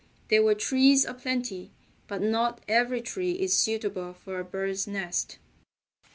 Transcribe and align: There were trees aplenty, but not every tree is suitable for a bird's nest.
There 0.29 0.41
were 0.41 0.55
trees 0.55 1.05
aplenty, 1.05 1.69
but 2.07 2.23
not 2.23 2.61
every 2.67 3.01
tree 3.01 3.33
is 3.33 3.55
suitable 3.55 4.15
for 4.15 4.39
a 4.39 4.43
bird's 4.43 4.87
nest. 4.87 5.37